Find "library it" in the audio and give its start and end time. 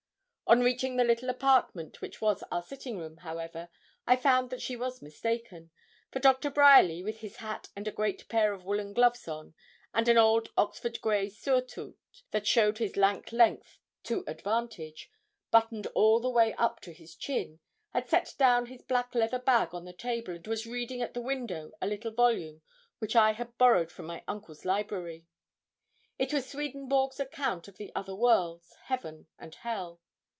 24.65-26.33